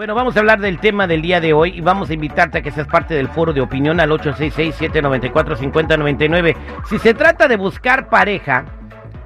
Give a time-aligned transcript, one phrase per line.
[0.00, 2.62] Bueno, vamos a hablar del tema del día de hoy y vamos a invitarte a
[2.62, 6.56] que seas parte del foro de opinión al 866-794-5099.
[6.88, 8.64] Si se trata de buscar pareja,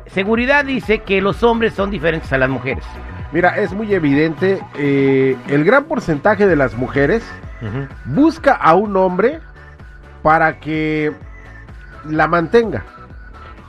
[0.07, 2.83] seguridad dice que los hombres son diferentes a las mujeres.
[3.31, 7.23] Mira, es muy evidente, eh, el gran porcentaje de las mujeres
[8.07, 9.39] busca a un hombre
[10.25, 11.13] para que
[12.05, 12.83] la mantenga.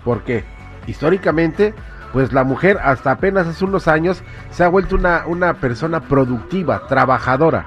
[0.03, 0.43] ¿Por qué?
[0.87, 1.75] Históricamente,
[2.15, 6.87] pues la mujer hasta apenas hace unos años se ha vuelto una, una persona productiva,
[6.87, 7.65] trabajadora.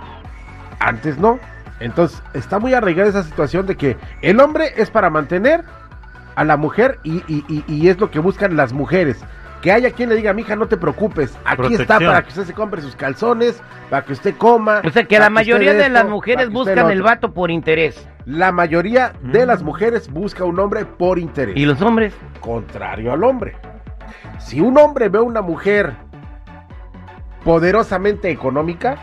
[0.80, 1.38] Antes no.
[1.80, 5.64] Entonces está muy arraigada esa situación de que el hombre es para mantener
[6.34, 9.22] a la mujer y, y- y- y es lo que buscan las mujeres.
[9.60, 12.54] Que haya quien le diga, mija, no te preocupes, aquí está para que usted se
[12.54, 14.80] compre sus calzones, para que usted coma.
[14.82, 18.08] O sea que la mayoría de las mujeres buscan el vato por interés.
[18.24, 19.46] La mayoría de Mm.
[19.46, 21.54] las mujeres busca un hombre por interés.
[21.54, 22.14] ¿Y los hombres?
[22.40, 23.54] contrario al hombre.
[24.38, 25.94] Si un hombre ve a una mujer
[27.44, 28.96] poderosamente económica,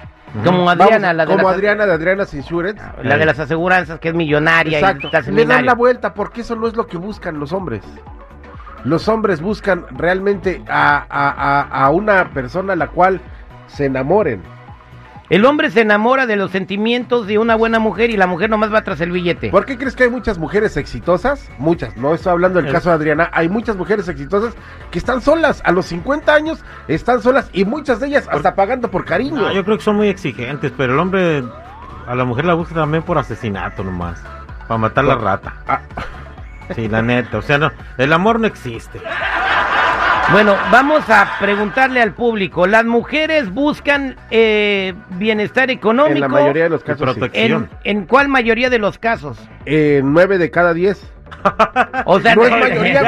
[0.43, 3.99] Como vamos, Adriana, la de como las, Adriana de Adriana's Insurance, la de las aseguranzas,
[3.99, 6.87] que es millonaria exacto, y está le dan la vuelta porque eso no es lo
[6.87, 7.83] que buscan los hombres.
[8.83, 11.29] Los hombres buscan realmente a, a-
[11.61, 13.19] a- a una persona a la cual
[13.67, 14.43] se enamoren.
[15.29, 18.71] El hombre se enamora de los sentimientos de una buena mujer y la mujer nomás
[18.73, 19.49] va tras el billete.
[19.49, 21.49] ¿Por qué crees que hay muchas mujeres exitosas?
[21.57, 24.53] Muchas, no estoy hablando del caso de Adriana, hay muchas mujeres exitosas
[24.91, 28.91] que están solas, a los 50 años están solas y muchas de ellas hasta pagando
[28.91, 29.47] por cariño.
[29.47, 31.43] Ah, yo creo que son muy exigentes, pero el hombre
[32.07, 34.21] a la mujer la busca también por asesinato nomás.
[34.67, 35.55] Para matar la rata.
[35.67, 35.81] Ah,
[36.73, 37.37] Sí, la neta.
[37.37, 38.99] O sea, no, el amor no existe.
[40.31, 42.65] Bueno, vamos a preguntarle al público.
[42.65, 46.15] ¿Las mujeres buscan eh, bienestar económico?
[46.15, 47.21] en la mayoría de los casos sí.
[47.33, 49.37] ¿En, en cuál mayoría de los casos?
[49.65, 51.01] Eh, nueve de cada diez.
[52.05, 53.01] O sea, No es mayoría,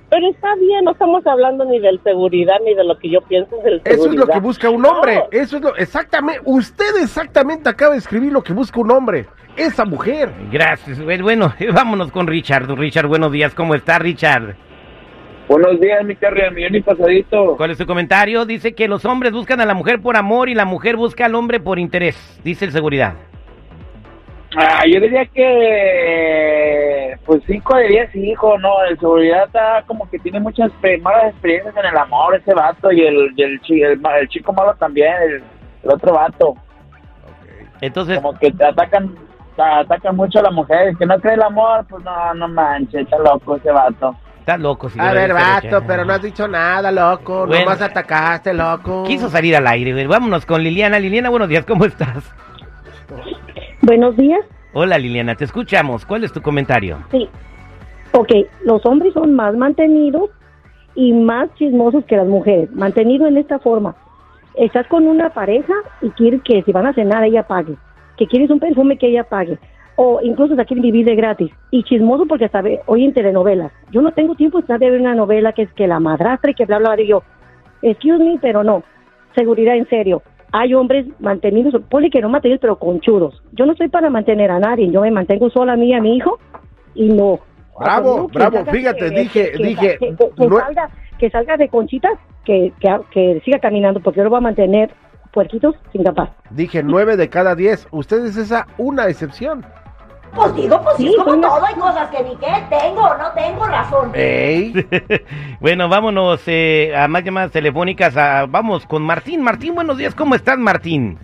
[0.10, 3.58] Pero está bien, no estamos hablando ni del seguridad ni de lo que yo pienso
[3.58, 3.94] del seguridad.
[3.94, 5.16] Eso es lo que busca un hombre.
[5.16, 5.24] No.
[5.32, 6.42] Eso es lo exactamente.
[6.46, 9.26] Usted exactamente acaba de escribir lo que busca un hombre.
[9.58, 10.30] Esa mujer.
[10.52, 11.04] Gracias.
[11.04, 12.70] Bueno, Bueno, vámonos con Richard.
[12.78, 13.56] Richard, buenos días.
[13.56, 14.56] ¿Cómo está, Richard?
[15.54, 17.56] Buenos días, mi al millón y pasadito.
[17.58, 18.44] ¿Cuál es su comentario?
[18.44, 21.36] Dice que los hombres buscan a la mujer por amor y la mujer busca al
[21.36, 22.42] hombre por interés.
[22.44, 23.14] Dice el seguridad.
[24.58, 28.84] Ah, yo diría que, pues, cinco de diez, hijo, ¿no?
[28.90, 30.72] El seguridad está como que tiene muchas
[31.04, 35.44] malas experiencias en el amor, ese vato, y el, y el, chico malo también, el,
[35.84, 36.56] el otro vato.
[37.80, 39.14] Entonces, Como que te atacan,
[39.56, 40.98] te atacan mucho a la mujer.
[40.98, 44.16] Que no cree el amor, pues no, no manches, está loco ese vato.
[44.44, 44.90] Está loco.
[44.90, 47.48] si A ver, vato, pero no has dicho nada, loco.
[47.48, 47.64] Bueno.
[47.64, 49.04] Nomás atacaste, loco.
[49.06, 49.94] Quiso salir al aire.
[49.94, 50.06] güey.
[50.06, 51.00] Vámonos con Liliana.
[51.00, 51.66] Liliana, buenos días.
[51.66, 52.24] ¿Cómo estás?
[53.82, 54.42] Buenos días.
[54.74, 55.36] Hola, Liliana.
[55.36, 56.06] Te escuchamos.
[56.06, 57.00] ¿Cuál es tu comentario?
[57.12, 57.30] Sí.
[58.12, 58.32] Ok,
[58.66, 60.30] los hombres son más mantenidos
[60.94, 62.70] y más chismosos que las mujeres.
[62.72, 63.96] Mantenido en esta forma.
[64.56, 67.76] Estás con una pareja y quieres que si van a cenar ella pague.
[68.18, 69.58] Que quieres un perfume que ella pague.
[69.96, 71.52] O incluso se quieren vivir de gratis.
[71.72, 73.72] Y chismoso porque hasta ve- oyen telenovelas.
[73.92, 76.52] Yo no tengo tiempo de estar de ver una novela que es que la madrastra
[76.52, 77.04] y que bla, bla, bla.
[77.04, 77.22] Y yo,
[77.82, 78.84] excuse me, pero no.
[79.36, 80.22] Seguridad en serio.
[80.52, 83.42] Hay hombres mantenidos, ponle que no mantenidos, pero conchudos.
[83.54, 84.90] Yo no soy para mantener a nadie.
[84.92, 86.40] Yo me mantengo sola a mí y a mi hijo
[86.96, 87.40] y no.
[87.80, 92.14] Bravo, bravo, fíjate, que- dije, que- dije, que, nue- salga, que salga de conchitas,
[92.46, 94.92] que, que, que siga caminando, porque yo lo voy a mantener
[95.32, 96.30] puerquitos sin capaz.
[96.52, 97.88] dije nueve de cada diez.
[97.90, 99.66] Usted es esa una excepción.
[100.36, 103.02] Pues digo, pues sí, Sí, es como una- todo, hay cosas que ni que tengo
[103.02, 104.12] o no tengo razón.
[104.16, 104.74] Ey,
[105.60, 108.18] bueno, vámonos eh, a más llamadas telefónicas.
[108.18, 109.42] a- vamos con Martín.
[109.44, 110.16] Martín, buenos días.
[110.16, 111.18] ¿Cómo estás, Martín?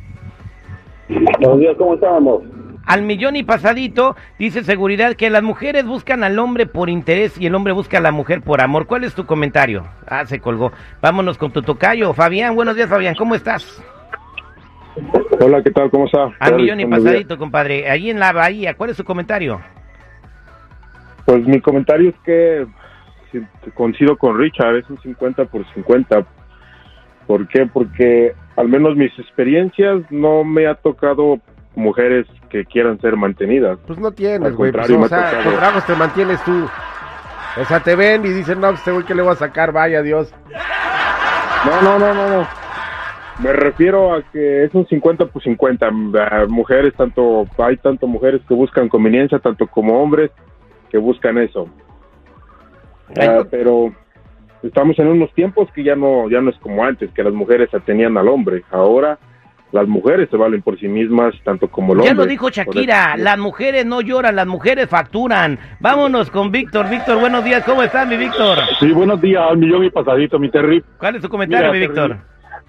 [1.10, 2.44] Buenos días, ¿cómo estamos?
[2.86, 7.46] Al millón y pasadito, dice seguridad que las mujeres buscan al hombre por interés y
[7.46, 8.88] el hombre busca a la mujer por amor.
[8.88, 9.86] ¿Cuál es tu comentario?
[10.08, 10.72] Ah, se colgó.
[11.02, 12.14] Vámonos con tu tocayo.
[12.14, 13.16] Fabián, buenos días, Fabián.
[13.16, 13.84] ¿Cómo estás?
[15.40, 15.90] Hola, ¿qué tal?
[15.90, 16.30] ¿Cómo está?
[16.40, 17.90] Al millón y pasadito, compadre.
[17.90, 19.62] Ahí en la bahía, ¿cuál es tu comentario?
[21.26, 22.68] Pues mi comentario es que
[23.76, 26.26] coincido con Richard, es un 50 por 50.
[27.28, 27.68] ¿Por qué?
[27.68, 31.40] Porque al menos mis experiencias no me ha tocado
[31.76, 33.78] mujeres que quieran ser mantenidas.
[33.86, 34.72] pues no tienes, güey.
[34.72, 35.44] Pues, o sea, tocado.
[35.44, 36.68] con tragos te mantienes tú.
[37.62, 39.72] O sea, te ven y dicen, no, pues este güey que le voy a sacar,
[39.72, 40.34] vaya Dios.
[41.66, 42.59] No, no, no, no, no.
[43.42, 45.88] Me refiero a que es un 50 por 50.
[45.88, 50.32] Ah, Mujeres, tanto, hay tanto mujeres que buscan conveniencia, tanto como hombres
[50.90, 51.70] que buscan eso.
[53.20, 53.94] Ah, pero
[54.62, 57.74] estamos en unos tiempos que ya no, ya no es como antes, que las mujeres
[57.74, 58.64] atenían al hombre.
[58.72, 59.18] Ahora
[59.72, 62.26] las mujeres se valen por sí mismas, tanto como el Ya hombre.
[62.26, 65.58] lo dijo Shakira, las mujeres no lloran, las mujeres facturan.
[65.80, 66.90] Vámonos con Víctor.
[66.90, 67.64] Víctor, buenos días.
[67.64, 68.58] ¿Cómo estás, mi Víctor?
[68.80, 70.84] Sí, buenos días, al millón y pasadito, mi Terry.
[70.98, 72.18] ¿Cuál es tu comentario, Mira, mi Víctor?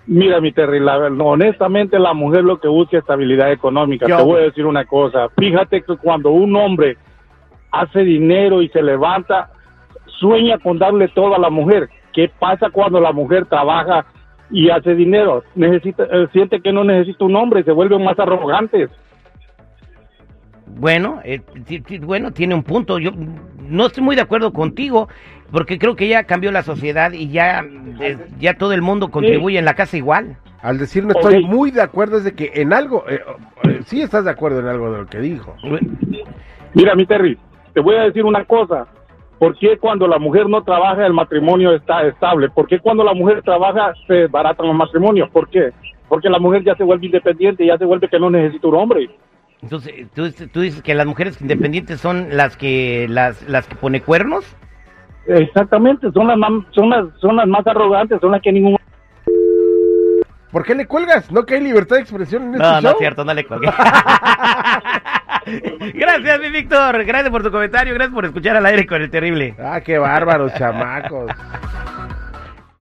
[0.07, 4.07] Mira, mi Terry, la, honestamente la mujer lo que busca es estabilidad económica.
[4.07, 4.17] Yo.
[4.17, 5.29] Te voy a decir una cosa.
[5.37, 6.97] Fíjate que cuando un hombre
[7.71, 9.51] hace dinero y se levanta,
[10.19, 11.89] sueña con darle todo a la mujer.
[12.13, 14.05] ¿Qué pasa cuando la mujer trabaja
[14.51, 15.45] y hace dinero?
[15.55, 18.91] Necesita, eh, siente que no necesita un hombre, se vuelven más arrogantes.
[20.67, 21.41] Bueno, eh,
[22.01, 22.99] bueno, tiene un punto.
[22.99, 23.11] Yo
[23.59, 25.09] no estoy muy de acuerdo contigo
[25.53, 27.65] porque creo que ya cambió la sociedad y ya,
[28.01, 30.37] eh, ya todo el mundo contribuye en la casa igual.
[30.63, 33.21] Al decir no estoy muy de acuerdo es de que en algo, eh,
[33.65, 35.57] eh, sí estás de acuerdo en algo de lo que dijo.
[36.75, 37.39] Mira, mi Terry,
[37.73, 38.87] te voy a decir una cosa.
[39.39, 42.51] ¿Por qué cuando la mujer no trabaja el matrimonio está estable?
[42.51, 45.31] ¿Por qué cuando la mujer trabaja se desbaratan los matrimonios?
[45.31, 45.71] ¿Por qué?
[46.09, 49.09] Porque la mujer ya se vuelve independiente, ya se vuelve que no necesita un hombre.
[49.63, 54.03] Entonces, ¿tú, tú dices que las mujeres independientes son las que las, las que pone
[54.03, 54.45] cuernos?
[55.27, 58.77] Exactamente, son las más, son las, son las más arrogantes, son las que ningún
[60.51, 61.31] ¿Por qué le cuelgas?
[61.31, 62.91] ¿No que hay libertad de expresión en este No, no show?
[62.91, 63.69] es cierto, no le colgué.
[65.95, 67.05] gracias, mi Víctor.
[67.05, 67.95] Gracias por tu comentario.
[67.95, 69.55] Gracias por escuchar al aire con el terrible.
[69.63, 71.31] Ah, qué bárbaros, chamacos.